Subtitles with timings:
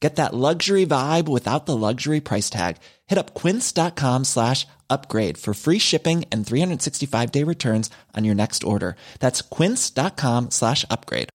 [0.00, 2.76] Get that luxury vibe without the luxury price tag.
[3.06, 8.62] Hit up quince.com slash upgrade for free shipping and 365 day returns on your next
[8.62, 8.96] order.
[9.20, 11.30] That's quince.com slash upgrade.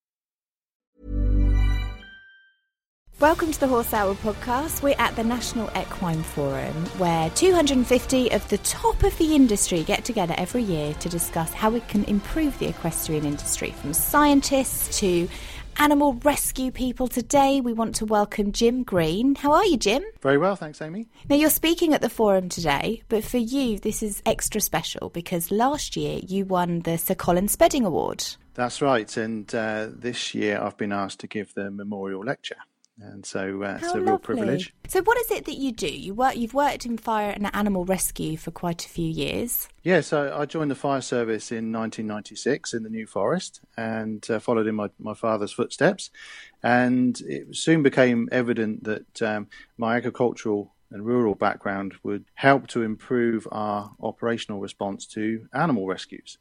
[3.21, 4.81] Welcome to the Horse Hour podcast.
[4.81, 10.03] We're at the National Equine Forum, where 250 of the top of the industry get
[10.03, 15.29] together every year to discuss how we can improve the equestrian industry, from scientists to
[15.77, 17.07] animal rescue people.
[17.07, 19.35] Today, we want to welcome Jim Green.
[19.35, 20.03] How are you, Jim?
[20.21, 21.07] Very well, thanks, Amy.
[21.29, 25.51] Now, you're speaking at the forum today, but for you, this is extra special because
[25.51, 28.25] last year you won the Sir Colin Spedding Award.
[28.53, 32.57] That's right, and uh, this year I've been asked to give the memorial lecture.
[32.99, 34.73] And so uh, it's a real privilege.
[34.87, 35.87] So, what is it that you do?
[35.87, 36.35] You work.
[36.35, 39.67] You've worked in fire and animal rescue for quite a few years.
[39.83, 44.39] Yeah, so I joined the fire service in 1996 in the New Forest and uh,
[44.39, 46.11] followed in my, my father's footsteps.
[46.61, 49.47] And it soon became evident that um,
[49.77, 56.37] my agricultural and rural background would help to improve our operational response to animal rescues.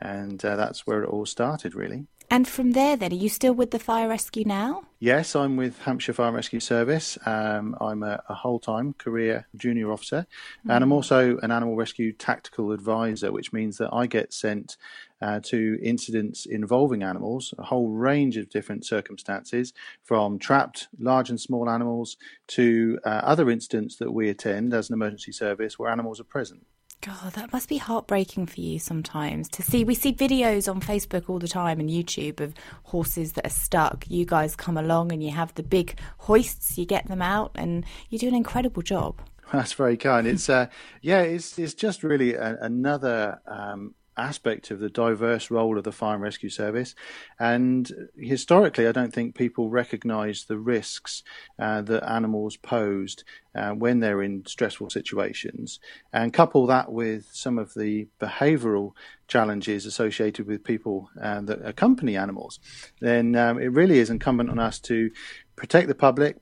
[0.00, 2.06] And uh, that's where it all started, really.
[2.30, 4.82] And from there, then, are you still with the fire rescue now?
[5.00, 7.16] Yes, I'm with Hampshire Fire Rescue Service.
[7.24, 10.26] Um, I'm a, a whole time career junior officer,
[10.68, 14.76] and I'm also an animal rescue tactical advisor, which means that I get sent
[15.22, 19.72] uh, to incidents involving animals, a whole range of different circumstances,
[20.04, 24.94] from trapped large and small animals to uh, other incidents that we attend as an
[24.94, 26.66] emergency service where animals are present.
[27.00, 29.84] God, that must be heartbreaking for you sometimes to see.
[29.84, 32.54] We see videos on Facebook all the time and YouTube of
[32.84, 34.04] horses that are stuck.
[34.08, 37.84] You guys come along and you have the big hoists, you get them out, and
[38.10, 39.20] you do an incredible job.
[39.52, 40.26] That's very kind.
[40.26, 40.66] It's uh,
[41.00, 45.92] yeah, it's it's just really a, another um, aspect of the diverse role of the
[45.92, 46.94] fire and rescue service.
[47.38, 51.22] And historically, I don't think people recognise the risks
[51.58, 53.24] uh, that animals posed
[53.54, 55.80] uh, when they're in stressful situations,
[56.12, 58.92] and couple that with some of the behavioural
[59.26, 62.60] challenges associated with people uh, that accompany animals.
[63.00, 65.10] Then um, it really is incumbent on us to
[65.56, 66.36] protect the public,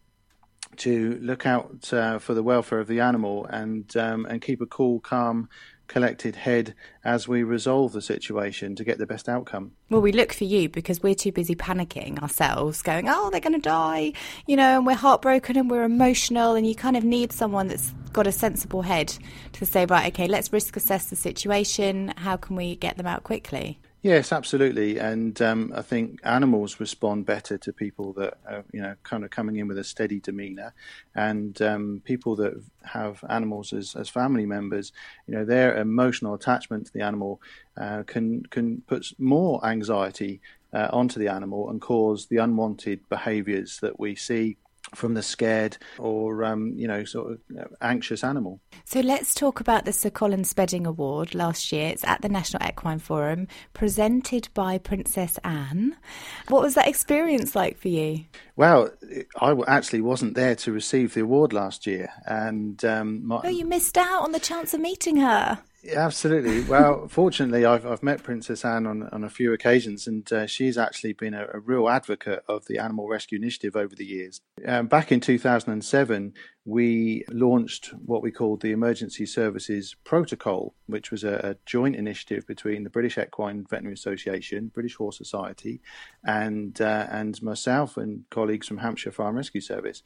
[0.76, 4.66] to look out uh, for the welfare of the animal and um, and keep a
[4.66, 5.48] cool, calm,
[5.86, 6.74] collected head
[7.04, 9.72] as we resolve the situation to get the best outcome.
[9.90, 13.52] Well, we look for you because we're too busy panicking ourselves, going, oh, they're going
[13.52, 14.12] to die,
[14.46, 17.92] you know, and we're heartbroken and we're emotional, and you kind of need someone that's
[18.12, 19.16] got a sensible head
[19.52, 22.12] to say, right, okay, let's risk assess the situation.
[22.16, 23.78] How can we get them out quickly?
[24.06, 28.94] Yes, absolutely, and um, I think animals respond better to people that are, you know,
[29.02, 30.72] kind of coming in with a steady demeanour,
[31.16, 34.92] and um, people that have animals as, as family members,
[35.26, 37.40] you know, their emotional attachment to the animal
[37.76, 40.40] uh, can can put more anxiety
[40.72, 44.56] uh, onto the animal and cause the unwanted behaviours that we see
[44.94, 47.38] from the scared or um, you know sort of
[47.80, 48.60] anxious animal.
[48.84, 51.88] So let's talk about the Sir Colin Spedding Award last year.
[51.88, 55.96] It's at the National Equine Forum, presented by Princess Anne.
[56.48, 58.24] What was that experience like for you?
[58.54, 58.90] Well,
[59.40, 63.66] I actually wasn't there to receive the award last year, and um, my, Oh, you
[63.66, 65.62] missed out on the chance of meeting her.
[65.94, 66.60] Absolutely.
[66.60, 70.78] Well, fortunately, I've I've met Princess Anne on on a few occasions, and uh, she's
[70.78, 74.40] actually been a, a, real advocate of the Animal Rescue Initiative over the years.
[74.66, 76.34] Um, back in 2007,
[76.64, 82.46] we launched what we called the Emergency Services Protocol, which was a, a joint initiative
[82.46, 85.80] between the British Equine Veterinary Association, British Horse Society,
[86.24, 90.02] and uh, and myself and colleagues from Hampshire Fire Rescue Service.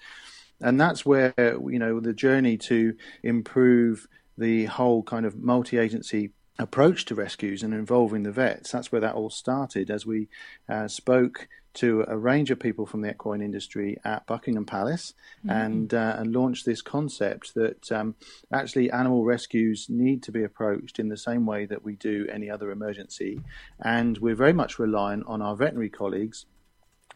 [0.61, 4.07] And that's where you know the journey to improve
[4.41, 8.73] the whole kind of multi-agency approach to rescues and involving the vets.
[8.73, 10.29] That's where that all started as we
[10.69, 15.51] uh, spoke to a range of people from the equine industry at Buckingham Palace mm-hmm.
[15.51, 18.17] and, uh, and launched this concept that um,
[18.53, 22.51] actually animal rescues need to be approached in the same way that we do any
[22.51, 23.41] other emergency.
[23.79, 26.47] And we're very much reliant on our veterinary colleagues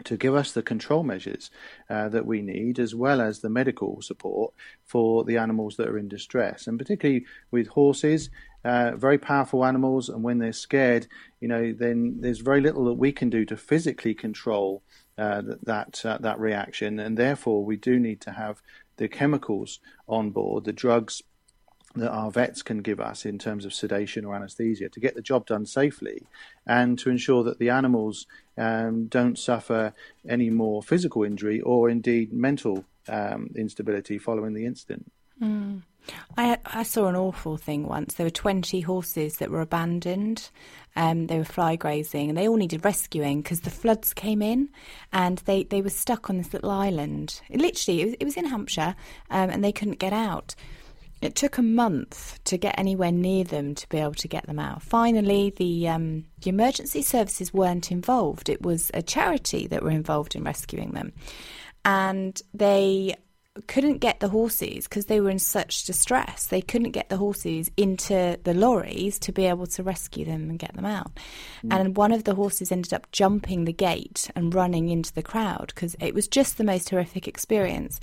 [0.03, 1.51] to give us the control measures
[1.89, 4.53] uh, that we need, as well as the medical support
[4.85, 6.67] for the animals that are in distress.
[6.67, 8.29] And particularly with horses,
[8.65, 11.07] uh, very powerful animals, and when they're scared,
[11.41, 14.83] you know, then there's very little that we can do to physically control
[15.17, 18.63] uh, that uh, that reaction, and therefore we do need to have
[18.97, 21.23] the chemicals on board, the drugs
[21.97, 25.23] that our vets can give us in terms of sedation or anesthesia to get the
[25.23, 26.23] job done safely
[26.67, 28.27] and to ensure that the animals
[28.59, 29.93] um, don't suffer
[30.29, 35.11] any more physical injury or indeed mental um, instability following the incident.
[35.41, 35.83] Mm.
[36.37, 38.15] I, I saw an awful thing once.
[38.15, 40.51] There were 20 horses that were abandoned.
[40.97, 44.69] Um, they were fly grazing and they all needed rescuing because the floods came in
[45.13, 47.41] and they, they were stuck on this little island.
[47.49, 48.97] It literally, it was, it was in Hampshire
[49.31, 50.55] um, and they couldn't get out.
[51.25, 54.59] It took a month to get anywhere near them to be able to get them
[54.59, 54.83] out.
[54.83, 58.49] Finally, the um, the emergency services weren't involved.
[58.49, 61.13] It was a charity that were involved in rescuing them,
[61.85, 63.17] and they
[63.69, 66.49] couldn't get the horses because they were in such distress.
[66.49, 70.59] They couldn't get the horses into the lorries to be able to rescue them and
[70.59, 71.13] get them out.
[71.65, 71.73] Mm.
[71.73, 75.73] And one of the horses ended up jumping the gate and running into the crowd
[75.75, 78.01] because it was just the most horrific experience.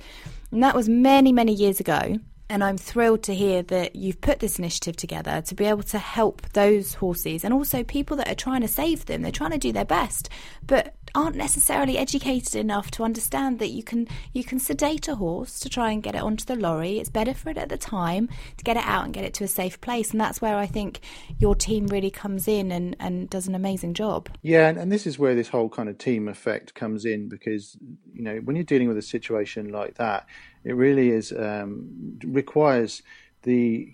[0.50, 2.18] And that was many, many years ago.
[2.52, 5.98] And I'm thrilled to hear that you've put this initiative together to be able to
[5.98, 9.22] help those horses and also people that are trying to save them.
[9.22, 10.28] They're trying to do their best,
[10.66, 15.60] but aren't necessarily educated enough to understand that you can you can sedate a horse
[15.60, 16.98] to try and get it onto the lorry.
[16.98, 18.28] It's better for it at the time
[18.58, 20.10] to get it out and get it to a safe place.
[20.10, 21.00] And that's where I think
[21.38, 24.28] your team really comes in and, and does an amazing job.
[24.42, 27.78] Yeah, and, and this is where this whole kind of team effect comes in because
[28.12, 30.26] you know when you're dealing with a situation like that
[30.64, 33.02] it really is um, requires
[33.42, 33.92] the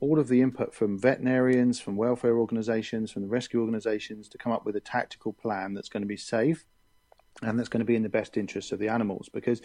[0.00, 4.52] all of the input from veterinarians, from welfare organisations, from the rescue organisations to come
[4.52, 6.66] up with a tactical plan that's going to be safe
[7.42, 9.28] and that's going to be in the best interests of the animals.
[9.32, 9.62] Because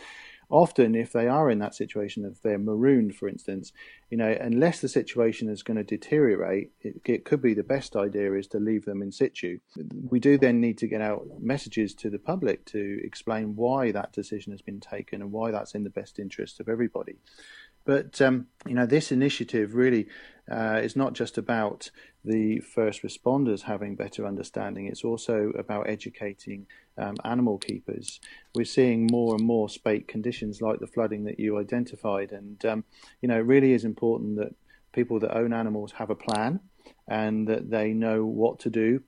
[0.50, 3.72] often, if they are in that situation, if they're marooned, for instance,
[4.10, 7.96] you know, unless the situation is going to deteriorate, it, it, could be the best
[7.96, 9.60] idea is to leave them in situ.
[10.10, 14.12] We do then need to get out messages to the public to explain why that
[14.12, 17.18] decision has been taken and why that's in the best interest of everybody.
[17.90, 20.06] But um, you know, this initiative really
[20.48, 21.90] uh, is not just about
[22.24, 24.86] the first responders having better understanding.
[24.86, 26.68] It's also about educating
[27.00, 28.20] um, animal keepers.
[28.54, 32.84] We're seeing more and more spate conditions like the flooding that you identified, and um,
[33.22, 34.54] you know, it really is important that
[34.92, 36.60] people that own animals have a plan
[37.08, 39.02] and that they know what to do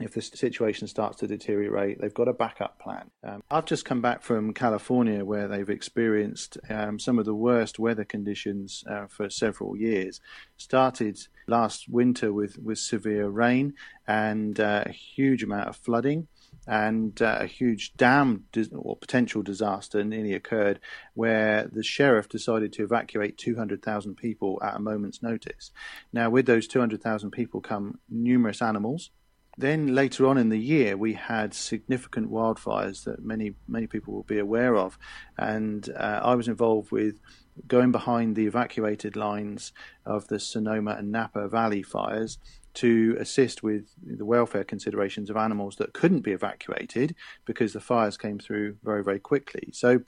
[0.00, 3.10] if the situation starts to deteriorate, they've got a backup plan.
[3.24, 7.78] Um, I've just come back from California where they've experienced um, some of the worst
[7.78, 10.20] weather conditions uh, for several years.
[10.56, 13.74] Started last winter with, with severe rain
[14.06, 16.28] and uh, a huge amount of flooding.
[16.68, 20.80] And uh, a huge dam dis- or potential disaster nearly occurred
[21.14, 25.70] where the sheriff decided to evacuate 200,000 people at a moment's notice.
[26.12, 29.10] Now, with those 200,000 people come numerous animals,
[29.58, 34.22] then later on in the year, we had significant wildfires that many many people will
[34.22, 34.98] be aware of,
[35.38, 37.20] and uh, I was involved with
[37.66, 39.72] going behind the evacuated lines
[40.04, 42.38] of the Sonoma and Napa Valley fires
[42.74, 47.14] to assist with the welfare considerations of animals that couldn't be evacuated
[47.46, 49.70] because the fires came through very very quickly.
[49.72, 50.00] So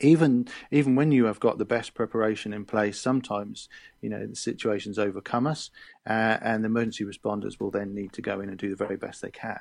[0.00, 3.68] even even when you have got the best preparation in place, sometimes
[4.00, 5.70] you know the situations overcome us,
[6.06, 8.96] uh, and the emergency responders will then need to go in and do the very
[8.96, 9.60] best they can.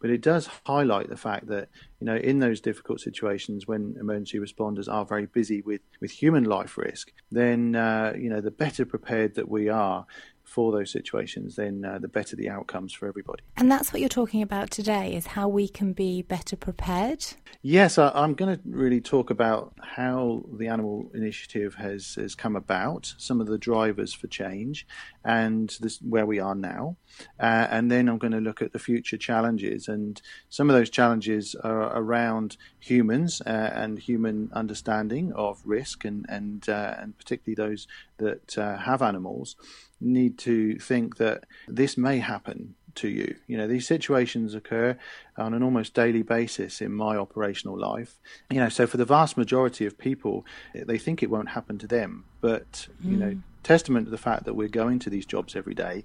[0.00, 1.68] But it does highlight the fact that
[2.00, 6.44] you know in those difficult situations when emergency responders are very busy with with human
[6.44, 10.06] life risk, then uh, you know the better prepared that we are
[10.50, 13.40] for those situations, then uh, the better the outcomes for everybody.
[13.56, 17.24] And that's what you're talking about today is how we can be better prepared.
[17.62, 22.56] Yes, I, am going to really talk about how the Animal Initiative has, has come
[22.56, 24.88] about, some of the drivers for change,
[25.24, 26.96] and this, where we are now.
[27.38, 29.86] Uh, and then I'm going to look at the future challenges.
[29.86, 36.26] And some of those challenges are around humans uh, and human understanding of risk, and,
[36.28, 37.86] and, uh, and particularly those
[38.18, 39.54] that uh, have animals
[40.00, 43.36] need to think that this may happen to you.
[43.46, 44.96] You know, these situations occur
[45.36, 48.18] on an almost daily basis in my operational life.
[48.50, 51.86] You know, so for the vast majority of people, they think it won't happen to
[51.86, 52.24] them.
[52.40, 53.10] But, mm.
[53.10, 53.42] you know, mm.
[53.62, 56.04] testament to the fact that we're going to these jobs every day,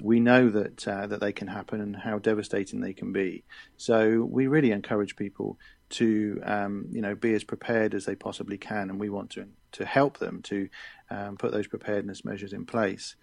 [0.00, 3.44] we know that uh, that they can happen and how devastating they can be.
[3.76, 8.58] So we really encourage people to um, you know be as prepared as they possibly
[8.58, 10.68] can, and we want to to help them to
[11.10, 13.16] um, put those preparedness measures in place.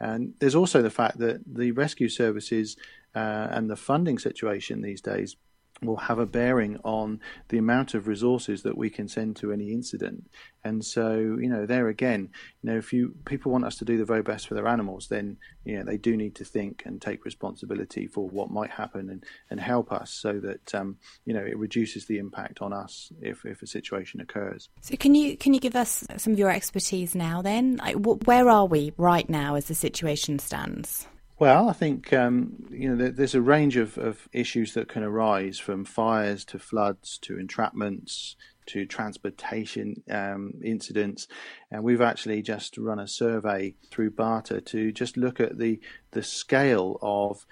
[0.00, 2.76] And there's also the fact that the rescue services
[3.14, 5.36] uh, and the funding situation these days
[5.82, 9.72] will have a bearing on the amount of resources that we can send to any
[9.72, 10.28] incident.
[10.64, 12.30] And so, you know, there again,
[12.62, 15.08] you know, if you people want us to do the very best for their animals,
[15.08, 19.08] then you know they do need to think and take responsibility for what might happen
[19.08, 23.12] and, and help us so that um, you know it reduces the impact on us
[23.22, 24.68] if, if a situation occurs.
[24.80, 27.40] So, can you can you give us some of your expertise now?
[27.40, 31.06] Then, like, where are we right now as the situation stands?
[31.38, 35.58] Well, I think um, you know there's a range of, of issues that can arise
[35.58, 38.34] from fires to floods to entrapments
[38.66, 41.28] to transportation um, incidents,
[41.70, 45.78] and we've actually just run a survey through BARTA to just look at the
[46.10, 47.46] the scale of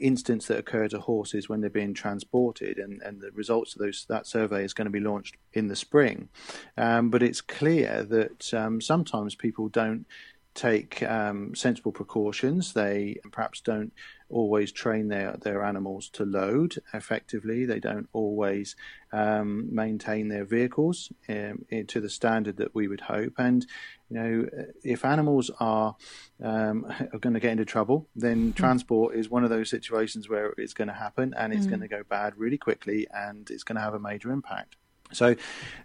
[0.00, 4.06] incidents that occur to horses when they're being transported, and, and the results of those
[4.08, 6.28] that survey is going to be launched in the spring.
[6.76, 10.06] Um, but it's clear that um, sometimes people don't
[10.54, 12.74] take um, sensible precautions.
[12.74, 13.92] They perhaps don't
[14.28, 17.64] always train their, their animals to load effectively.
[17.64, 18.76] They don't always
[19.12, 23.34] um, maintain their vehicles um, to the standard that we would hope.
[23.38, 23.66] And
[24.10, 24.48] you know,
[24.84, 25.96] if animals are
[26.42, 28.54] um, are going to get into trouble, then mm.
[28.54, 31.70] transport is one of those situations where it's going to happen, and it's mm.
[31.70, 34.76] going to go bad really quickly, and it's going to have a major impact.
[35.12, 35.36] So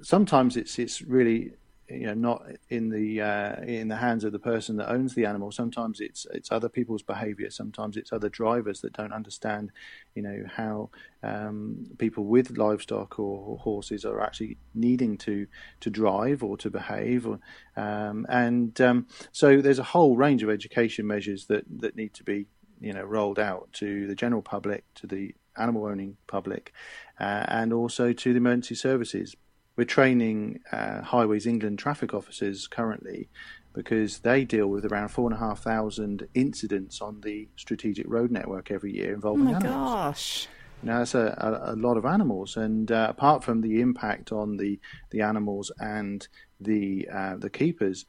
[0.02, 1.52] sometimes it's it's really
[1.90, 5.26] you know not in the uh, in the hands of the person that owns the
[5.26, 5.52] animal.
[5.52, 7.50] Sometimes it's it's other people's behaviour.
[7.50, 9.72] Sometimes it's other drivers that don't understand,
[10.14, 10.90] you know, how
[11.24, 15.48] um, people with livestock or, or, horses are actually needing to
[15.80, 17.26] to drive or to behave.
[17.26, 17.40] Or,
[17.78, 22.24] um, and um, so there's a whole range of education measures that that need to
[22.24, 22.48] be
[22.82, 26.74] you know rolled out to the general public, to the animal owning public,
[27.20, 29.38] uh, and also to the emergency services
[29.78, 33.30] we're training uh, Highways England traffic officers currently
[33.74, 38.32] because they deal with around four and a half thousand incidents on the strategic road
[38.32, 39.92] network every year involving oh my animals.
[39.92, 40.48] gosh.
[40.82, 44.58] Now that's a, a, a, lot of animals, and uh, apart from the impact on
[44.58, 44.80] the,
[45.10, 46.28] the animals and
[46.60, 48.06] the uh, the keepers,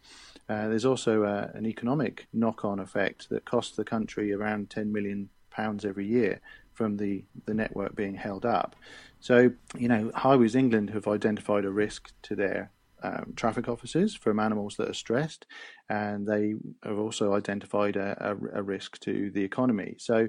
[0.50, 5.30] uh, there's also uh, an economic knock-on effect that costs the country around 10 million
[5.50, 6.40] pounds every year
[6.78, 8.76] from the, the network being held up.
[9.20, 12.70] So, you know, Highways England have identified a risk to their
[13.02, 15.46] um, traffic officers from animals that are stressed,
[15.88, 19.96] and they have also identified a, a, a risk to the economy.
[19.98, 20.28] So,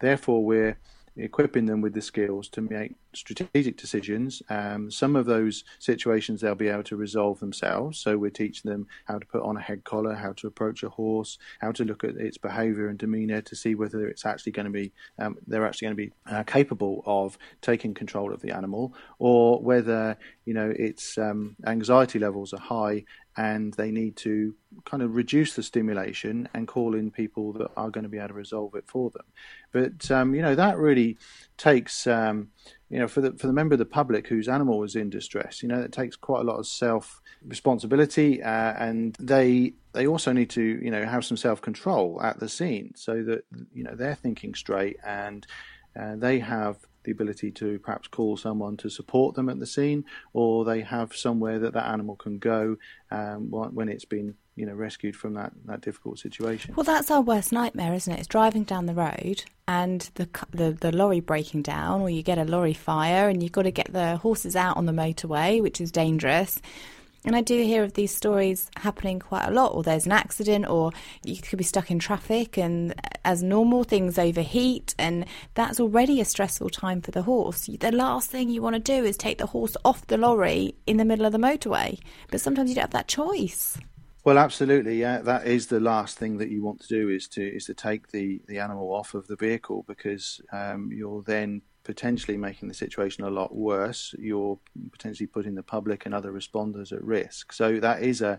[0.00, 0.78] therefore, we're
[1.16, 4.42] equipping them with the skills to make strategic decisions.
[4.48, 7.98] Um, some of those situations they'll be able to resolve themselves.
[7.98, 10.88] So we're teaching them how to put on a head collar, how to approach a
[10.88, 14.66] horse, how to look at its behaviour and demeanour to see whether it's actually going
[14.66, 18.50] to be um, they're actually going to be uh, capable of taking control of the
[18.50, 23.04] animal, or whether you know its um, anxiety levels are high
[23.36, 27.90] and they need to kind of reduce the stimulation and call in people that are
[27.90, 29.24] going to be able to resolve it for them.
[29.72, 31.18] But um, you know that really
[31.56, 32.48] takes um,
[32.90, 35.62] you know for the for the member of the public whose animal is in distress.
[35.62, 40.32] You know it takes quite a lot of self responsibility, uh, and they they also
[40.32, 43.94] need to you know have some self control at the scene so that you know
[43.94, 45.46] they're thinking straight and
[45.98, 50.04] uh, they have the ability to perhaps call someone to support them at the scene,
[50.32, 52.76] or they have somewhere that that animal can go
[53.10, 56.74] um, when it's been you know rescued from that, that difficult situation.
[56.74, 58.18] Well, that's our worst nightmare, isn't it?
[58.18, 62.38] It's driving down the road and the, the the lorry breaking down, or you get
[62.38, 65.80] a lorry fire, and you've got to get the horses out on the motorway, which
[65.80, 66.60] is dangerous.
[67.24, 70.68] And I do hear of these stories happening quite a lot, or there's an accident,
[70.68, 70.90] or
[71.22, 75.24] you could be stuck in traffic, and as normal, things overheat, and
[75.54, 77.66] that's already a stressful time for the horse.
[77.66, 80.96] The last thing you want to do is take the horse off the lorry in
[80.96, 82.00] the middle of the motorway,
[82.30, 83.78] but sometimes you don't have that choice.
[84.24, 85.18] Well, absolutely, yeah.
[85.18, 88.08] That is the last thing that you want to do is to is to take
[88.12, 93.24] the, the animal off of the vehicle because um, you're then potentially making the situation
[93.24, 94.14] a lot worse.
[94.18, 94.58] You're
[94.92, 97.52] potentially putting the public and other responders at risk.
[97.52, 98.38] So that is a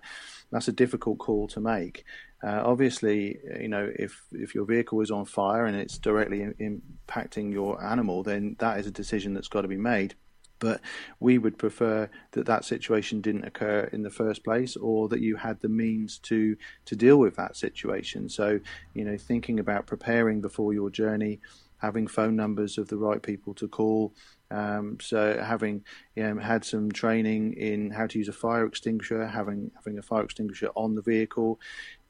[0.52, 2.06] that's a difficult call to make.
[2.44, 6.82] Uh, obviously, you know if if your vehicle is on fire and it's directly in,
[7.08, 10.16] impacting your animal, then that is a decision that's got to be made.
[10.60, 10.80] But
[11.20, 15.36] we would prefer that that situation didn't occur in the first place, or that you
[15.36, 18.30] had the means to to deal with that situation.
[18.30, 18.60] So,
[18.94, 21.42] you know, thinking about preparing before your journey,
[21.84, 24.14] having phone numbers of the right people to call.
[24.50, 25.84] Um, so having
[26.16, 30.02] you know, had some training in how to use a fire extinguisher, having having a
[30.02, 31.60] fire extinguisher on the vehicle,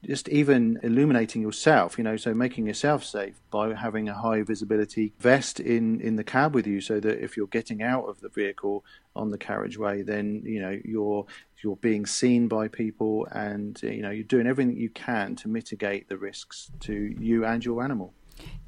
[0.05, 5.13] just even illuminating yourself, you know, so making yourself safe by having a high visibility
[5.19, 8.29] vest in, in the cab with you so that if you're getting out of the
[8.29, 8.83] vehicle
[9.15, 11.25] on the carriageway, then, you know, you're
[11.63, 16.09] you're being seen by people and, you know, you're doing everything you can to mitigate
[16.09, 18.13] the risks to you and your animal.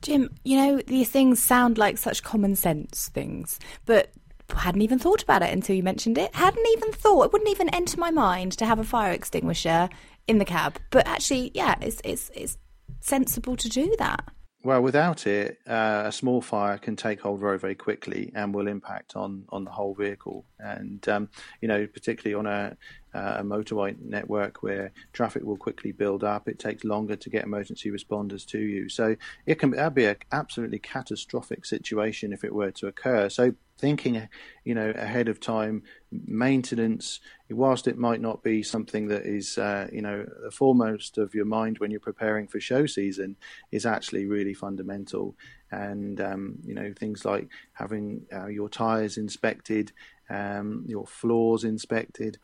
[0.01, 4.12] Jim, you know, these things sound like such common sense things, but
[4.55, 6.34] hadn't even thought about it until you mentioned it.
[6.36, 9.89] Hadn't even thought, it wouldn't even enter my mind to have a fire extinguisher
[10.27, 10.77] in the cab.
[10.91, 12.58] But actually, yeah, it's it's it's
[13.00, 14.24] sensible to do that.
[14.65, 18.67] Well, without it, uh, a small fire can take hold very, very quickly and will
[18.67, 20.43] impact on, on the whole vehicle.
[20.57, 21.29] And um,
[21.62, 22.75] you know, particularly on a,
[23.13, 27.91] a motorway network where traffic will quickly build up, it takes longer to get emergency
[27.91, 28.89] responders to you.
[28.89, 33.29] So it can that'd be an absolutely catastrophic situation if it were to occur.
[33.29, 34.27] So thinking,
[34.63, 35.84] you know, ahead of time,
[36.25, 37.19] maintenance,
[37.50, 41.45] whilst it might not be something that is, uh, you know, the foremost of your
[41.45, 43.36] mind when you're preparing for show season,
[43.72, 45.36] is actually really fundamental.
[45.72, 49.91] And um, you know, things like having uh, your tyres inspected,
[50.29, 52.38] um, your floors inspected.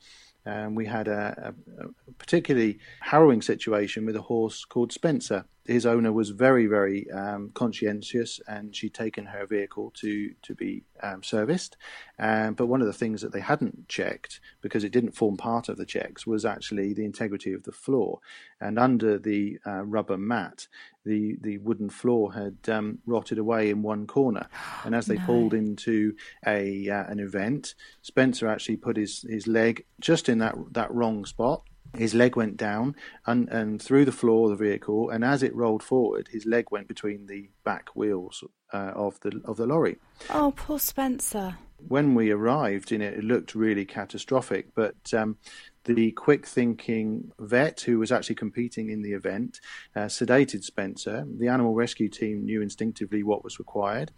[0.46, 5.46] Um, we had a, a, a, particularly harrowing situation with a horse called Spencer.
[5.66, 10.84] His owner was very, very um, conscientious, and she'd taken her vehicle to to be
[11.04, 11.78] um, serviced.
[12.18, 15.70] Um, but one of the things that they hadn't checked, because it didn't form part
[15.70, 18.20] of the checks, was actually the integrity of the floor.
[18.60, 20.68] And under the uh, rubber mat,
[21.06, 24.48] the the wooden floor had um, rotted away in one corner.
[24.84, 25.26] And as they no.
[25.26, 26.16] pulled into
[26.46, 31.26] a uh, an event, Spencer actually put his his leg just in that that wrong
[31.26, 31.64] spot
[31.96, 32.96] his leg went down
[33.26, 36.66] and, and through the floor of the vehicle, and as it rolled forward, his leg
[36.72, 38.44] went between the back wheels
[38.74, 39.98] uh, of the of the lorry.
[40.30, 41.58] Oh, poor Spencer.
[41.88, 45.38] When we arrived in it, it looked really catastrophic, but um,
[45.86, 49.60] the quick thinking vet who was actually competing in the event
[49.96, 51.26] uh, sedated Spencer.
[51.28, 54.12] The animal rescue team knew instinctively what was required.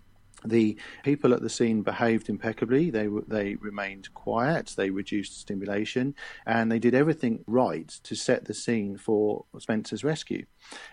[0.45, 2.89] The people at the scene behaved impeccably.
[2.89, 4.73] They they remained quiet.
[4.75, 10.45] They reduced stimulation, and they did everything right to set the scene for Spencer's rescue.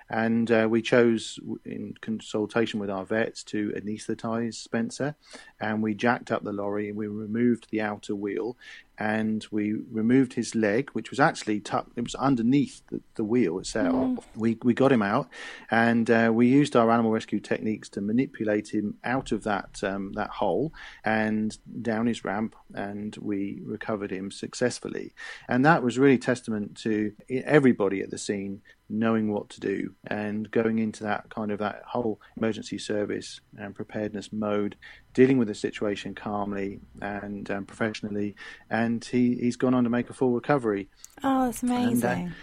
[0.08, 5.14] And uh, we chose, in consultation with our vets, to anaesthetise Spencer.
[5.60, 8.56] And we jacked up the lorry and we removed the outer wheel
[9.00, 13.58] and we removed his leg, which was actually tucked, it was underneath the, the wheel
[13.58, 13.94] itself.
[13.94, 14.22] Mm.
[14.36, 15.30] We, we got him out
[15.70, 20.12] and uh, we used our animal rescue techniques to manipulate him out of that, um,
[20.12, 25.14] that hole and down his ramp, and we recovered him successfully.
[25.48, 28.60] And that was really testament to everybody at the scene
[28.90, 33.74] knowing what to do and going into that kind of that whole emergency service and
[33.74, 34.76] preparedness mode,
[35.14, 38.34] dealing with the situation calmly and um, professionally.
[38.68, 40.88] And he, he's gone on to make a full recovery.
[41.22, 42.04] Oh, that's amazing.
[42.04, 42.34] And, uh,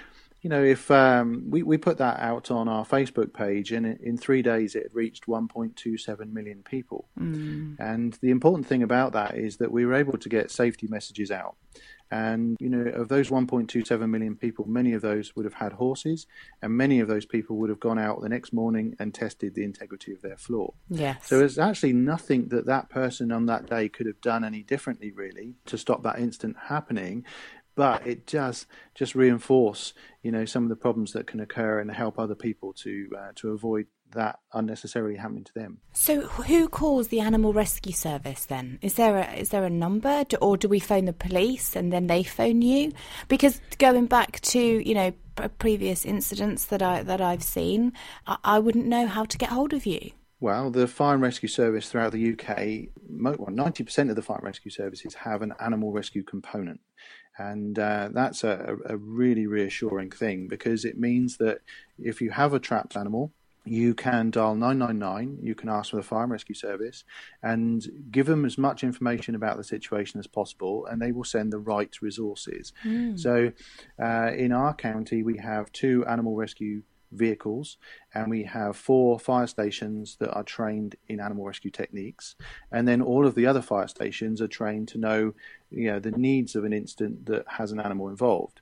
[0.42, 4.18] you know, if um, we, we put that out on our Facebook page, and in
[4.18, 7.08] three days it reached 1.27 million people.
[7.20, 7.76] Mm.
[7.80, 11.32] And the important thing about that is that we were able to get safety messages
[11.32, 11.56] out.
[12.10, 16.26] And, you know, of those 1.27 million people, many of those would have had horses,
[16.62, 19.64] and many of those people would have gone out the next morning and tested the
[19.64, 20.74] integrity of their floor.
[20.90, 21.28] Yes.
[21.28, 25.12] So there's actually nothing that that person on that day could have done any differently,
[25.12, 27.26] really, to stop that incident happening
[27.76, 28.66] but it does
[28.96, 29.94] just reinforce
[30.24, 33.32] you know some of the problems that can occur and help other people to uh,
[33.36, 35.80] to avoid that unnecessarily happening to them.
[35.94, 38.80] So, who calls the animal rescue service then?
[38.82, 42.08] Is there a is there a number, or do we phone the police and then
[42.08, 42.92] they phone you?
[43.28, 45.14] Because going back to you know
[45.60, 47.94] previous incidents that I that I've seen,
[48.26, 50.12] I, I wouldn't know how to get hold of you.
[50.40, 54.38] Well, the fire and rescue service throughout the UK, well, ninety percent of the fire
[54.38, 56.80] and rescue services have an animal rescue component,
[57.38, 61.60] and uh, that's a, a really reassuring thing because it means that
[61.98, 63.32] if you have a trapped animal
[63.68, 67.04] you can dial 999, you can ask for the fire and rescue service,
[67.44, 71.52] and give them as much information about the situation as possible, and they will send
[71.52, 72.74] the right resources.
[72.86, 73.20] Mm.
[73.20, 73.52] So,
[74.02, 77.78] uh, in our county, we have two animal rescue vehicles,
[78.14, 82.36] and we have four fire stations that are trained in animal rescue techniques,
[82.72, 85.34] and then all of the other fire stations are trained to know,
[85.70, 88.62] you know, the needs of an incident that has an animal involved.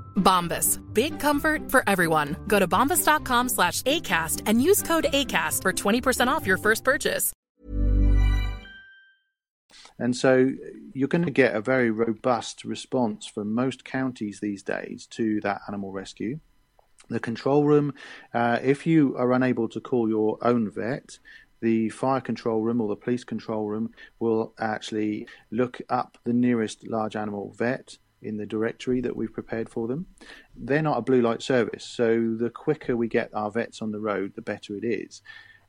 [0.15, 0.79] Bombas.
[0.93, 2.37] Big comfort for everyone.
[2.47, 7.33] Go to bombas.com slash ACAST and use code ACAST for 20% off your first purchase.
[9.99, 10.49] And so
[10.93, 15.61] you're going to get a very robust response from most counties these days to that
[15.67, 16.39] animal rescue.
[17.09, 17.93] The control room,
[18.33, 21.19] uh, if you are unable to call your own vet,
[21.61, 26.87] the fire control room or the police control room will actually look up the nearest
[26.87, 30.05] large animal vet in the directory that we've prepared for them.
[30.55, 33.99] They're not a blue light service, so the quicker we get our vets on the
[33.99, 35.21] road, the better it is.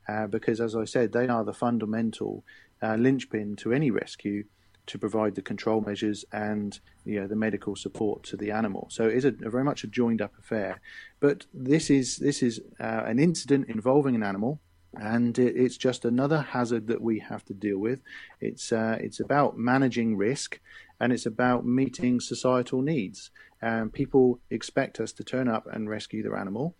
[0.07, 2.43] Uh, because, as I said, they are the fundamental
[2.81, 4.43] uh, linchpin to any rescue
[4.85, 8.87] to provide the control measures and you know the medical support to the animal.
[8.91, 10.81] So it is a, a very much a joined up affair.
[11.19, 14.59] But this is this is uh, an incident involving an animal,
[14.93, 18.01] and it, it's just another hazard that we have to deal with.
[18.41, 20.59] It's uh, it's about managing risk,
[21.03, 23.29] and it's about meeting societal needs.
[23.61, 26.75] Um, people expect us to turn up and rescue their animal,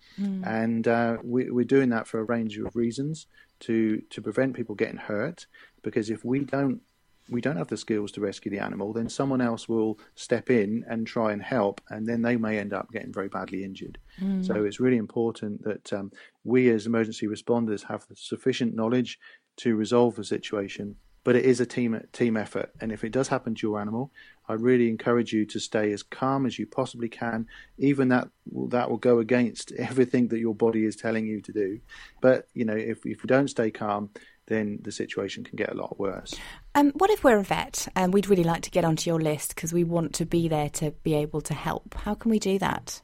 [0.60, 3.28] and uh, we, we're doing that for a range of reasons
[3.66, 5.40] to to prevent people getting hurt.
[5.82, 6.80] Because if we don't
[7.30, 10.84] we don't have the skills to rescue the animal, then someone else will step in
[10.90, 13.98] and try and help, and then they may end up getting very badly injured.
[14.48, 16.12] So it's really important that um,
[16.44, 19.12] we as emergency responders have the sufficient knowledge
[19.64, 20.96] to resolve the situation.
[21.24, 24.12] But it is a team team effort, and if it does happen to your animal,
[24.48, 27.48] I really encourage you to stay as calm as you possibly can.
[27.78, 28.28] Even that
[28.70, 31.80] that will go against everything that your body is telling you to do.
[32.22, 34.10] But you know, if if you don't stay calm,
[34.48, 36.36] then the situation can get a lot worse.
[36.76, 39.56] Um, what if we're a vet and we'd really like to get onto your list
[39.56, 41.96] because we want to be there to be able to help?
[41.96, 43.02] How can we do that?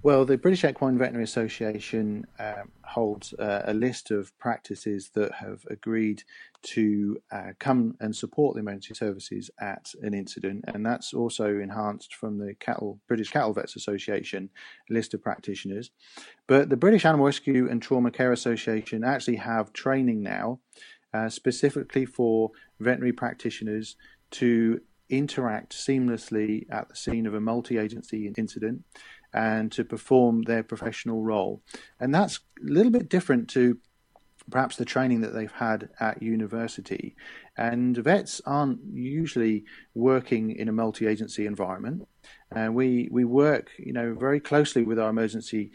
[0.00, 5.64] Well, the British Equine Veterinary Association um, holds uh, a list of practices that have
[5.70, 6.24] agreed
[6.62, 12.14] to uh, come and support the emergency services at an incident, and that's also enhanced
[12.14, 14.50] from the Cattle British Cattle Vets Association
[14.90, 15.90] list of practitioners.
[16.48, 20.58] But the British Animal Rescue and Trauma Care Association actually have training now,
[21.14, 22.50] uh, specifically for
[22.80, 23.96] veterinary practitioners
[24.32, 28.82] to interact seamlessly at the scene of a multi-agency incident
[29.32, 31.62] and to perform their professional role.
[32.00, 33.78] And that's a little bit different to
[34.50, 37.16] perhaps the training that they've had at university.
[37.56, 39.64] And vets aren't usually
[39.94, 42.08] working in a multi-agency environment.
[42.54, 45.72] Uh, we we work, you know, very closely with our emergency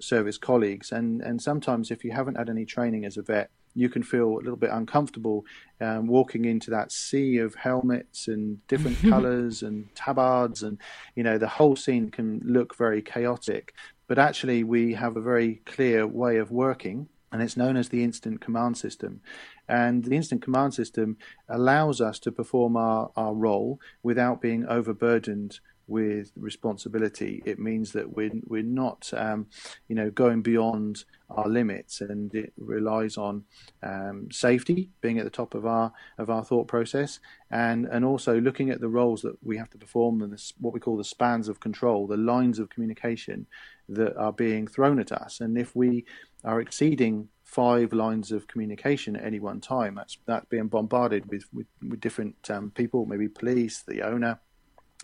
[0.00, 3.88] service colleagues, and and sometimes if you haven't had any training as a vet, you
[3.88, 5.44] can feel a little bit uncomfortable
[5.80, 10.78] um, walking into that sea of helmets and different colours and tabards, and
[11.14, 13.74] you know the whole scene can look very chaotic.
[14.06, 18.04] But actually, we have a very clear way of working, and it's known as the
[18.04, 19.20] Incident Command System.
[19.68, 21.16] And the Incident Command System
[21.48, 27.42] allows us to perform our, our role without being overburdened with responsibility.
[27.44, 29.46] It means that we're we're not, um,
[29.88, 33.44] you know, going beyond our limits, and it relies on
[33.82, 37.20] um, safety being at the top of our of our thought process,
[37.50, 40.74] and and also looking at the roles that we have to perform and this, what
[40.74, 43.46] we call the spans of control, the lines of communication
[43.88, 46.04] that are being thrown at us, and if we
[46.44, 51.44] are exceeding five lines of communication at any one time, that's that's being bombarded with
[51.52, 54.40] with, with different um, people, maybe police, the owner,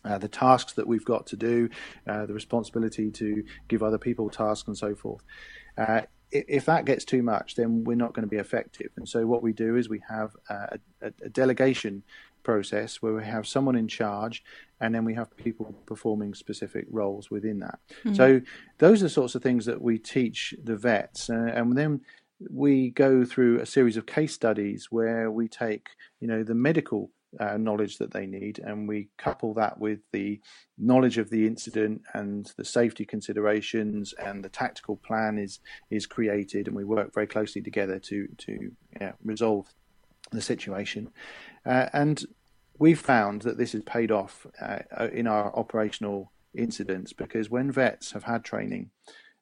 [0.05, 1.69] uh, the tasks that we've got to do,
[2.07, 5.23] uh, the responsibility to give other people tasks, and so forth.
[5.77, 8.91] Uh, if that gets too much, then we're not going to be effective.
[8.97, 12.05] And so, what we do is we have uh, a, a delegation
[12.43, 14.43] process where we have someone in charge
[14.81, 17.79] and then we have people performing specific roles within that.
[18.05, 18.17] Mm.
[18.17, 18.41] So
[18.79, 22.01] those are the sorts of things that we teach the vets, uh, and then
[22.51, 25.89] we go through a series of case studies where we take
[26.21, 30.41] you know the medical uh, knowledge that they need, and we couple that with the
[30.79, 36.67] knowledge of the incident and the safety considerations, and the tactical plan is is created,
[36.67, 39.69] and we work very closely together to to yeah, resolve
[40.33, 41.11] the situation.
[41.65, 42.27] Uh, and
[42.79, 48.13] we've found that this has paid off uh, in our operational incidents because when vets
[48.13, 48.91] have had training,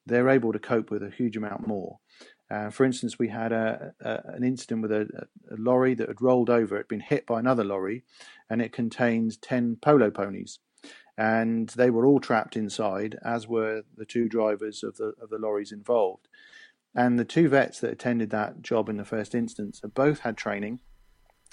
[0.06, 1.98] they're able to cope with a huge amount more.
[2.50, 6.22] Uh, for instance, we had a, a, an incident with a, a, lorry that had
[6.22, 8.04] rolled over, it had been hit by another lorry,
[8.48, 10.58] and it contained 10 polo ponies.
[11.18, 15.38] And they were all trapped inside, as were the two drivers of the, of the
[15.38, 16.28] lorries involved.
[16.94, 20.80] And the two vets that attended that job in the first instance both had training.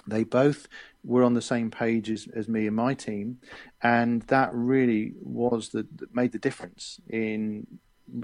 [0.08, 0.67] They both
[1.03, 3.39] were on the same page as, as me and my team,
[3.81, 7.65] and that really was the made the difference in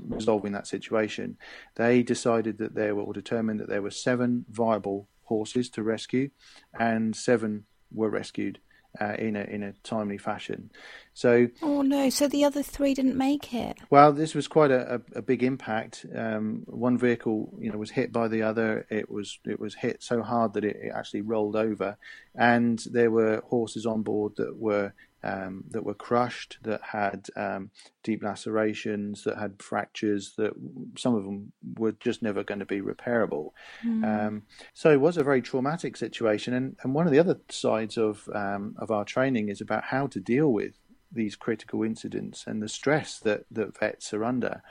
[0.07, 1.37] resolving that situation.
[1.75, 6.29] They decided that there were, or determined that there were seven viable horses to rescue,
[6.77, 8.59] and seven were rescued
[8.99, 10.71] uh, in a in a timely fashion.
[11.13, 12.09] So, oh no!
[12.09, 13.77] So the other three didn't make it.
[13.89, 16.05] Well, this was quite a, a, a big impact.
[16.13, 18.85] Um, one vehicle, you know, was hit by the other.
[18.89, 21.97] It was it was hit so hard that it, it actually rolled over,
[22.35, 27.69] and there were horses on board that were um, that were crushed, that had um,
[28.03, 30.53] deep lacerations, that had fractures, that
[30.97, 33.51] some of them were just never going to be repairable.
[33.85, 34.27] Mm.
[34.27, 36.53] Um, so it was a very traumatic situation.
[36.53, 40.07] And, and one of the other sides of um, of our training is about how
[40.07, 40.73] to deal with
[41.11, 44.63] these critical incidents and the stress that, that vets are under.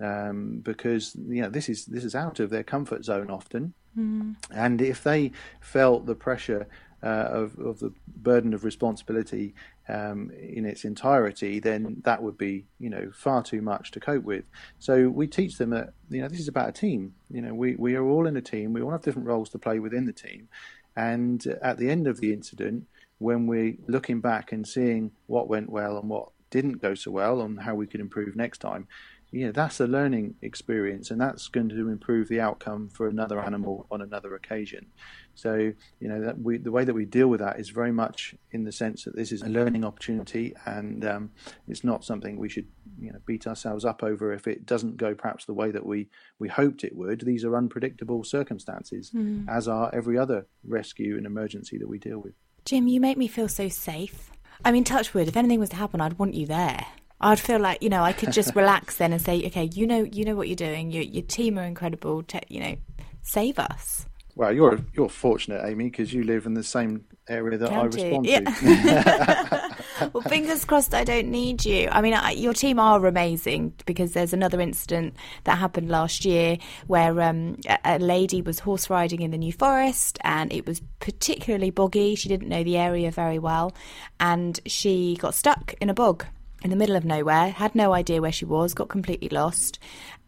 [0.00, 4.36] Um, because you know this is this is out of their comfort zone often, mm.
[4.54, 6.68] and if they felt the pressure
[7.02, 9.54] uh, of, of the burden of responsibility
[9.88, 14.24] um, in its entirety, then that would be you know far too much to cope
[14.24, 14.44] with.
[14.78, 17.14] So we teach them that you know this is about a team.
[17.30, 18.72] You know we we are all in a team.
[18.72, 20.48] We all have different roles to play within the team,
[20.96, 22.86] and at the end of the incident,
[23.18, 27.40] when we're looking back and seeing what went well and what didn't go so well,
[27.40, 28.86] and how we could improve next time,
[29.30, 33.40] you know that's a learning experience and that's going to improve the outcome for another
[33.40, 34.86] animal on another occasion.
[35.34, 38.34] So you know that we the way that we deal with that is very much
[38.52, 41.30] in the sense that this is a learning opportunity and um,
[41.68, 42.66] it's not something we should
[42.98, 44.32] you know beat ourselves up over.
[44.32, 47.56] If it doesn't go perhaps the way that we we hoped it would these are
[47.56, 49.46] unpredictable circumstances mm.
[49.48, 52.32] as are every other rescue and emergency that we deal with.
[52.64, 54.30] Jim you make me feel so safe.
[54.64, 56.84] I mean touchwood if anything was to happen i'd want you there
[57.20, 60.02] I'd feel like you know I could just relax then and say, okay, you know,
[60.02, 60.90] you know what you're doing.
[60.90, 62.22] Your your team are incredible.
[62.22, 62.76] Te- you know,
[63.22, 64.06] save us.
[64.34, 68.02] Well, you're you're fortunate, Amy, because you live in the same area that County.
[68.02, 68.40] I respond yeah.
[68.40, 69.68] to.
[70.12, 71.88] well, fingers crossed, I don't need you.
[71.90, 76.58] I mean, I, your team are amazing because there's another incident that happened last year
[76.86, 80.80] where um, a, a, lady was horse riding in the New Forest and it was
[81.00, 82.14] particularly boggy.
[82.14, 83.74] She didn't know the area very well,
[84.20, 86.26] and she got stuck in a bog
[86.62, 89.78] in the middle of nowhere, had no idea where she was, got completely lost,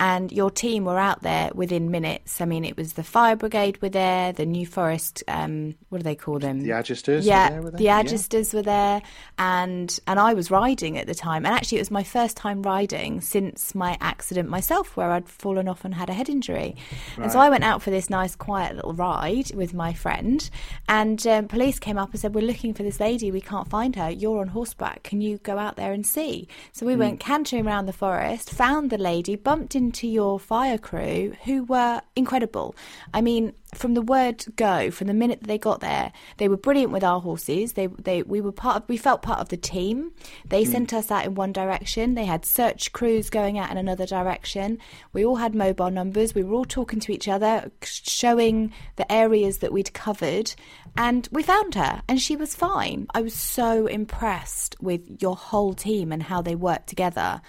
[0.00, 2.40] and your team were out there within minutes.
[2.40, 6.04] I mean, it was the fire brigade were there, the New Forest, um, what do
[6.04, 6.62] they call them?
[6.62, 7.26] The Agisters.
[7.26, 8.58] Yeah, were there, the Agisters yeah.
[8.58, 9.02] were there,
[9.38, 12.62] and and I was riding at the time, and actually it was my first time
[12.62, 16.76] riding since my accident myself, where I'd fallen off and had a head injury,
[17.18, 17.24] right.
[17.24, 20.48] and so I went out for this nice quiet little ride with my friend,
[20.88, 23.94] and um, police came up and said, "We're looking for this lady, we can't find
[23.96, 24.08] her.
[24.08, 25.02] You're on horseback.
[25.02, 27.00] Can you go out there and see?" So we mm.
[27.00, 31.64] went cantering around the forest, found the lady, bumped into to your fire crew who
[31.64, 32.74] were incredible.
[33.12, 36.56] I mean, from the word go, from the minute that they got there, they were
[36.56, 37.74] brilliant with our horses.
[37.74, 40.10] They they we were part of we felt part of the team.
[40.44, 40.72] They mm.
[40.72, 42.14] sent us out in one direction.
[42.14, 44.78] They had search crews going out in another direction.
[45.12, 46.34] We all had mobile numbers.
[46.34, 50.52] We were all talking to each other, showing the areas that we'd covered,
[50.96, 53.06] and we found her and she was fine.
[53.14, 57.40] I was so impressed with your whole team and how they worked together.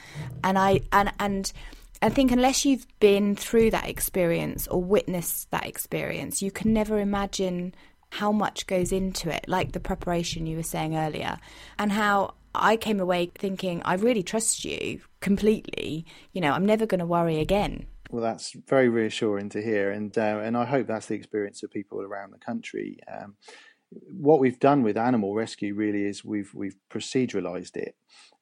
[0.44, 1.52] And I and and
[2.02, 7.00] I think unless you've been through that experience or witnessed that experience, you can never
[7.00, 7.76] imagine
[8.10, 11.38] how much goes into it, like the preparation you were saying earlier,
[11.78, 16.06] and how I came away thinking, I really trust you completely.
[16.34, 17.86] You know, I'm never going to worry again.
[18.10, 21.72] Well, that's very reassuring to hear, and uh, and I hope that's the experience of
[21.72, 23.00] people around the country.
[23.08, 23.36] Um,
[23.92, 27.96] what we've done with animal rescue really is we've we've proceduralized it,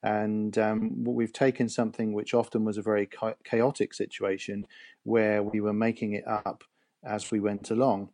[0.03, 3.09] and um, we've taken something which often was a very
[3.43, 4.65] chaotic situation
[5.03, 6.63] where we were making it up
[7.03, 8.09] as we went along,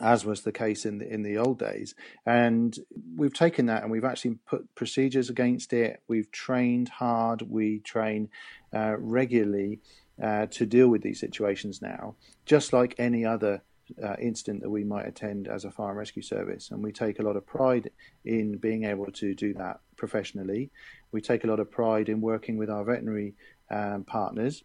[0.00, 1.94] as was the case in the in the old days.
[2.26, 2.78] And
[3.16, 6.02] we've taken that and we've actually put procedures against it.
[6.08, 7.42] We've trained hard.
[7.42, 8.28] We train
[8.74, 9.80] uh, regularly
[10.22, 13.62] uh, to deal with these situations now, just like any other.
[14.02, 17.18] Uh, incident that we might attend as a fire and rescue service, and we take
[17.18, 17.90] a lot of pride
[18.24, 20.70] in being able to do that professionally.
[21.12, 23.34] We take a lot of pride in working with our veterinary
[23.70, 24.64] um, partners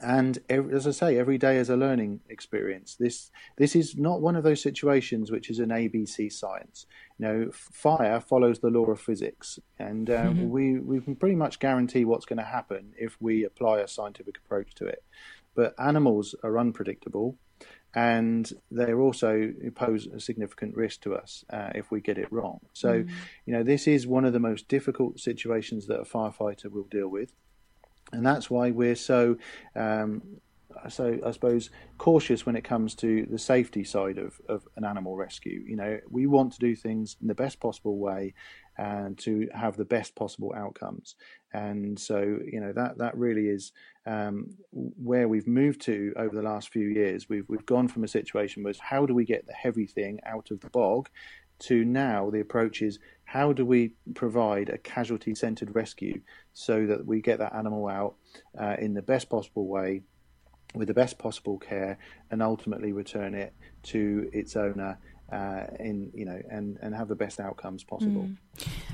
[0.00, 2.96] and as I say, every day is a learning experience.
[2.98, 6.86] This this is not one of those situations which is an ABC science.
[7.18, 10.48] You know, fire follows the law of physics, and uh, mm-hmm.
[10.48, 14.38] we we can pretty much guarantee what's going to happen if we apply a scientific
[14.38, 15.04] approach to it.
[15.54, 17.36] But animals are unpredictable,
[17.94, 22.60] and they also pose a significant risk to us uh, if we get it wrong.
[22.72, 23.10] So, mm.
[23.44, 27.08] you know, this is one of the most difficult situations that a firefighter will deal
[27.08, 27.32] with
[28.12, 29.36] and that's why we're so
[29.74, 30.22] um,
[30.88, 35.16] so I suppose cautious when it comes to the safety side of, of an animal
[35.16, 35.64] rescue.
[35.66, 38.34] You know, we want to do things in the best possible way
[38.78, 41.16] and to have the best possible outcomes.
[41.52, 43.72] And so, you know, that that really is
[44.06, 47.28] um, where we've moved to over the last few years.
[47.28, 50.50] We've we've gone from a situation was how do we get the heavy thing out
[50.50, 51.08] of the bog
[51.62, 56.20] to now the approach is how do we provide a casualty centered rescue
[56.52, 58.16] so that we get that animal out
[58.60, 60.02] uh, in the best possible way
[60.74, 61.98] with the best possible care
[62.30, 64.98] and ultimately return it to its owner
[65.32, 68.28] uh, in you know and and have the best outcomes possible.
[68.28, 68.36] Mm.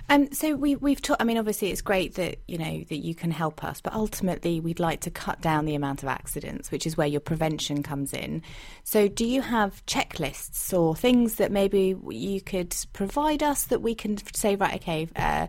[0.09, 1.21] Um, so we we've talked.
[1.21, 4.61] I mean, obviously, it's great that you know that you can help us, but ultimately,
[4.61, 8.13] we'd like to cut down the amount of accidents, which is where your prevention comes
[8.13, 8.43] in.
[8.85, 13.97] So, do you have checklists or things that maybe you could provide us that we
[13.97, 15.09] can say, right, okay.
[15.17, 15.49] Uh,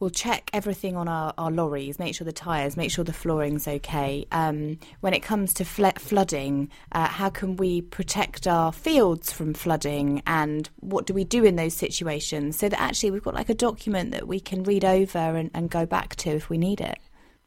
[0.00, 3.66] we'll check everything on our, our lorries, make sure the tyres, make sure the flooring's
[3.66, 4.26] okay.
[4.32, 9.54] Um, when it comes to fl- flooding, uh, how can we protect our fields from
[9.54, 13.48] flooding and what do we do in those situations so that actually we've got like
[13.48, 16.80] a document that we can read over and, and go back to if we need
[16.80, 16.98] it?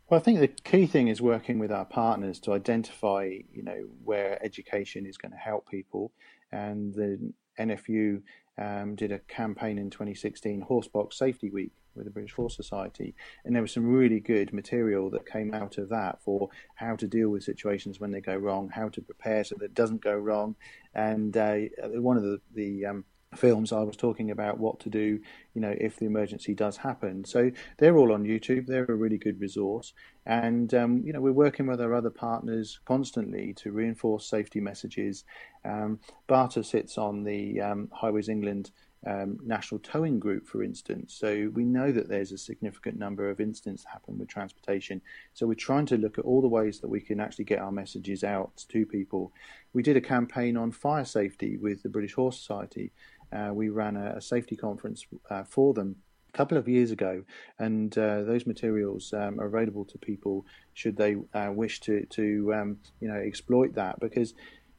[0.09, 3.87] Well, I think the key thing is working with our partners to identify, you know,
[4.05, 6.13] where education is going to help people,
[6.49, 8.21] and the NFU
[8.57, 13.55] um, did a campaign in 2016, Horsebox Safety Week, with the British Horse Society, and
[13.55, 17.29] there was some really good material that came out of that for how to deal
[17.29, 20.55] with situations when they go wrong, how to prepare so that it doesn't go wrong.
[20.93, 23.05] And uh, one of the, the um,
[23.35, 25.19] films I was talking about what to do,
[25.53, 27.25] you know, if the emergency does happen.
[27.25, 28.67] So they're all on YouTube.
[28.67, 29.93] They're a really good resource,
[30.25, 35.23] and um, you know, we're working with our other partners constantly to reinforce safety messages.
[35.65, 38.71] Um, BARTA sits on the um, Highways England
[39.07, 41.13] um, national towing group, for instance.
[41.13, 45.01] So we know that there's a significant number of incidents that happen with transportation.
[45.33, 47.71] So we're trying to look at all the ways that we can actually get our
[47.71, 49.31] messages out to people.
[49.73, 52.91] We did a campaign on fire safety with the British Horse Society.
[53.31, 55.95] Uh, we ran a, a safety conference uh, for them
[56.33, 57.23] a couple of years ago,
[57.59, 62.53] and uh, those materials um, are available to people should they uh, wish to to
[62.53, 64.33] um, you know exploit that because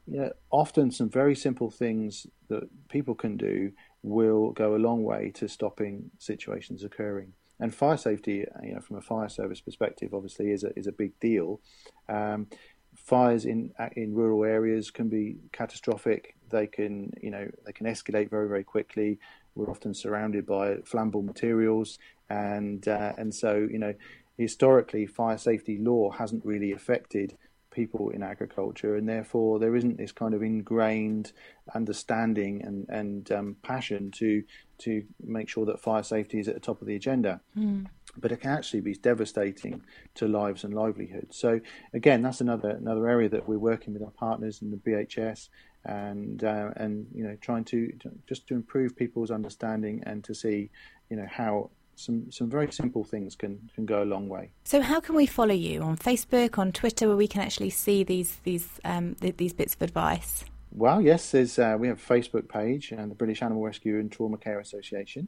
[0.09, 3.71] you know, often some very simple things that people can do
[4.03, 7.33] will go a long way to stopping situations occurring.
[7.59, 10.93] And fire safety, you know, from a fire service perspective, obviously is a is a
[10.93, 11.59] big deal.
[12.07, 12.47] Um,
[12.95, 16.35] fires in in rural areas can be catastrophic.
[16.49, 19.19] They can, you know, they can escalate very very quickly.
[19.55, 23.93] We're often surrounded by flammable materials, and uh, and so you know,
[24.37, 27.37] historically, fire safety law hasn't really affected
[27.79, 31.31] people in agriculture, and therefore there isn't this kind of ingrained
[31.73, 34.43] understanding and and um, passion to
[34.79, 37.39] to make sure that fire safety is at the top of the agenda.
[37.57, 37.85] Mm.
[38.17, 39.83] But it can actually be devastating
[40.15, 41.37] to lives and livelihoods.
[41.37, 41.61] So
[41.93, 45.47] again, that's another another area that we're working with our partners in the BHS
[45.85, 50.33] and uh, and you know trying to, to just to improve people's understanding and to
[50.35, 50.69] see
[51.09, 54.51] you know how some some very simple things can can go a long way.
[54.63, 58.03] So, how can we follow you on Facebook, on Twitter, where we can actually see
[58.03, 60.45] these these um, th- these bits of advice?
[60.71, 64.11] Well, yes, there's uh, we have a Facebook page and the British Animal Rescue and
[64.11, 65.27] Trauma Care Association.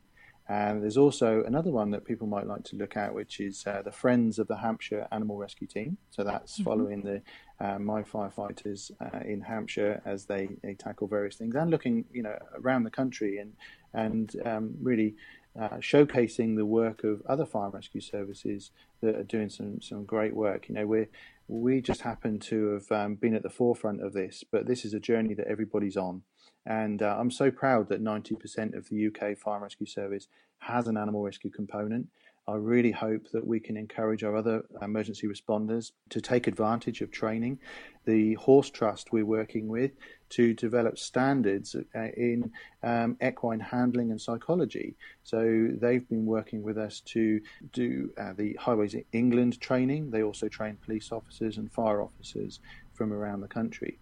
[0.50, 3.84] And there's also another one that people might like to look at, which is uh,
[3.84, 5.98] the Friends of the Hampshire Animal Rescue Team.
[6.10, 6.64] So that's mm-hmm.
[6.64, 7.22] following the
[7.66, 12.24] uh, my firefighters uh, in Hampshire as they, they tackle various things and looking, you
[12.24, 13.54] know, around the country and
[13.94, 15.16] and um, really
[15.60, 20.36] uh, showcasing the work of other fire rescue services that are doing some some great
[20.36, 20.70] work.
[20.70, 21.08] You know, we
[21.48, 24.94] we just happen to have um, been at the forefront of this, but this is
[24.94, 26.24] a journey that everybody's on.
[26.66, 30.28] And uh, I'm so proud that 90% of the UK fire rescue service
[30.60, 32.08] has an animal rescue component.
[32.48, 37.12] I really hope that we can encourage our other emergency responders to take advantage of
[37.12, 37.60] training.
[38.06, 39.92] The Horse Trust we're working with
[40.30, 44.96] to develop standards uh, in um, equine handling and psychology.
[45.24, 47.42] So they've been working with us to
[47.74, 50.10] do uh, the Highways England training.
[50.10, 52.60] They also train police officers and fire officers
[52.94, 54.00] from around the country.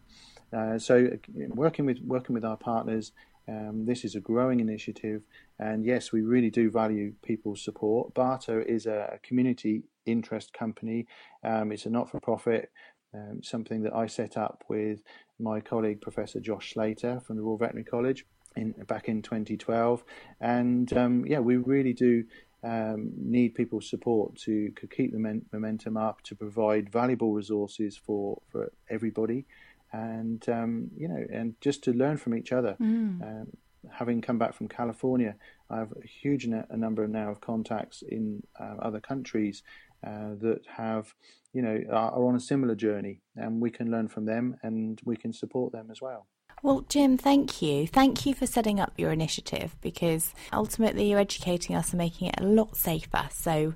[0.52, 1.10] Uh, so
[1.50, 3.12] working with working with our partners
[3.50, 5.24] um, this is a growing initiative,
[5.58, 8.14] and yes, we really do value people's support.
[8.14, 11.08] BARTA is a community interest company,
[11.44, 12.72] um, it's a not for profit,
[13.14, 15.02] um, something that I set up with
[15.40, 18.26] my colleague, Professor Josh Slater from the Royal Veterinary College.
[18.56, 20.04] In, back in 2012,
[20.42, 22.24] and um, yeah, we really do
[22.64, 28.42] um, need people's support to, to keep the momentum up, to provide valuable resources for,
[28.52, 29.46] for everybody
[29.92, 32.76] and um, you know, and just to learn from each other.
[32.80, 33.22] Mm.
[33.22, 33.48] Um,
[33.92, 35.36] having come back from California,
[35.70, 39.64] I have a huge a number now of contacts in uh, other countries
[40.06, 41.14] uh, that have,
[41.54, 45.02] you know, are, are on a similar journey, and we can learn from them and
[45.06, 46.28] we can support them as well.
[46.62, 47.88] Well, Jim, thank you.
[47.88, 52.36] Thank you for setting up your initiative because ultimately you're educating us and making it
[52.38, 53.30] a lot safer.
[53.32, 53.74] So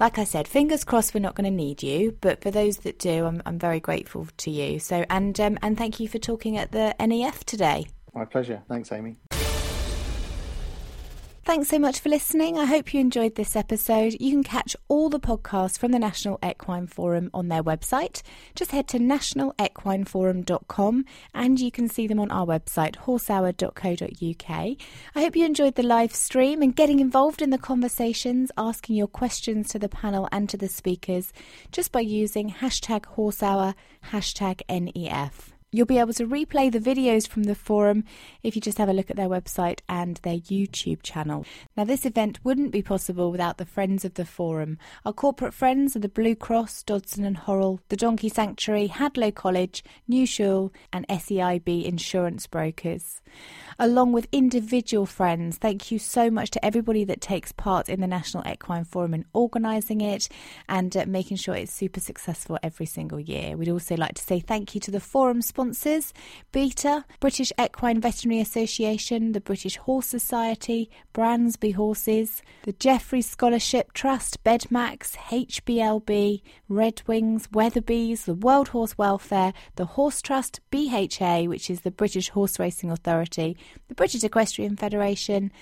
[0.00, 2.98] like I said, fingers crossed we're not going to need you, but for those that
[2.98, 4.78] do, I'm, I'm very grateful to you.
[4.78, 7.86] So, and um, and thank you for talking at the NEF today.
[8.14, 8.62] My pleasure.
[8.68, 9.16] Thanks, Amy.
[11.44, 12.56] Thanks so much for listening.
[12.56, 14.14] I hope you enjoyed this episode.
[14.20, 18.22] You can catch all the podcasts from the National Equine Forum on their website.
[18.54, 24.50] Just head to nationalequineforum.com and you can see them on our website, horsehour.co.uk.
[24.50, 24.76] I
[25.20, 29.68] hope you enjoyed the live stream and getting involved in the conversations, asking your questions
[29.70, 31.32] to the panel and to the speakers
[31.72, 33.74] just by using hashtag horsehour,
[34.12, 35.51] hashtag NEF.
[35.74, 38.04] You'll be able to replay the videos from the forum
[38.42, 41.46] if you just have a look at their website and their YouTube channel.
[41.78, 44.76] Now, this event wouldn't be possible without the friends of the forum.
[45.06, 49.82] Our corporate friends are the Blue Cross, Dodson and Horrell, the Donkey Sanctuary, Hadlow College,
[50.06, 53.22] New Shul, and SEIB Insurance Brokers
[53.78, 55.56] along with individual friends.
[55.56, 59.24] Thank you so much to everybody that takes part in the National Equine Forum and
[59.32, 60.28] organising it
[60.68, 63.56] and uh, making sure it's super successful every single year.
[63.56, 65.61] We'd also like to say thank you to the forum sponsors
[66.52, 74.42] BETA, British Equine Veterinary Association, the British Horse Society, Bransby Horses, the Jeffreys Scholarship Trust,
[74.44, 81.82] Bedmax, HBLB, Red Wings, Weatherbys, the World Horse Welfare, the Horse Trust, BHA, which is
[81.82, 83.56] the British Horse Racing Authority,
[83.88, 85.52] the British Equestrian Federation,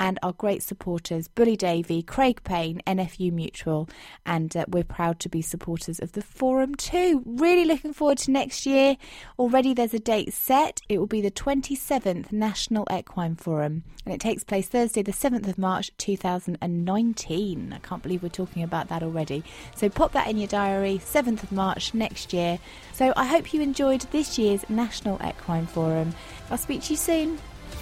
[0.00, 3.86] and our great supporters, Bully Davy, Craig Payne, NFU Mutual,
[4.24, 7.22] and uh, we're proud to be supporters of the forum too.
[7.26, 8.96] Really looking forward to next year.
[9.38, 10.80] Already there's a date set.
[10.88, 15.46] It will be the 27th National Equine Forum, and it takes place Thursday, the 7th
[15.46, 17.72] of March 2019.
[17.74, 19.44] I can't believe we're talking about that already.
[19.76, 22.58] So pop that in your diary, 7th of March next year.
[22.94, 26.14] So I hope you enjoyed this year's National Equine Forum.
[26.50, 27.38] I'll speak to you soon.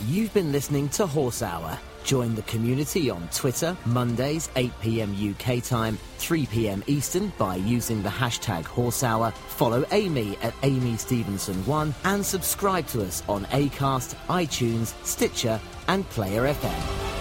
[0.06, 1.78] You've been listening to Horse Hour.
[2.08, 8.02] Join the community on Twitter, Mondays, 8 pm UK time, 3 pm Eastern by using
[8.02, 9.30] the hashtag Horsehour.
[9.30, 16.44] Follow Amy at Amy Stevenson1 and subscribe to us on Acast, iTunes, Stitcher, and Player
[16.44, 17.18] FM.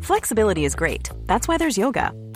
[0.00, 1.10] Flexibility is great.
[1.26, 2.14] That's why there's yoga.